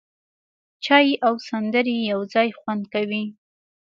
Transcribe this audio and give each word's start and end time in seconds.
چای 0.85 1.07
او 1.27 1.33
سندرې 1.49 1.97
یو 2.11 2.19
ځای 2.33 2.49
خوند 2.59 2.83
کوي. 2.93 3.23